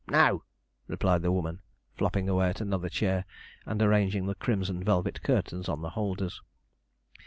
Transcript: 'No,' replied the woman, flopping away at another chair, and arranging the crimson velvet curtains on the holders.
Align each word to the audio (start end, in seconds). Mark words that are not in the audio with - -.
'No,' 0.09 0.41
replied 0.87 1.21
the 1.21 1.31
woman, 1.31 1.61
flopping 1.93 2.27
away 2.27 2.49
at 2.49 2.59
another 2.59 2.89
chair, 2.89 3.23
and 3.67 3.79
arranging 3.83 4.25
the 4.25 4.33
crimson 4.33 4.83
velvet 4.83 5.21
curtains 5.21 5.69
on 5.69 5.83
the 5.83 5.91
holders. 5.91 6.41